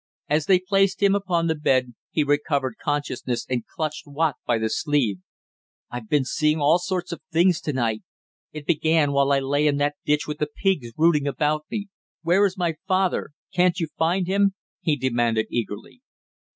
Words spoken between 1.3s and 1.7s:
the